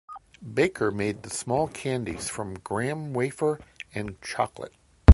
Baker 0.51 0.89
made 0.89 1.21
the 1.21 1.29
small 1.29 1.67
candies 1.67 2.27
from 2.27 2.57
graham 2.57 3.13
wafer 3.13 3.59
and 3.93 4.19
chocolate. 4.19 4.73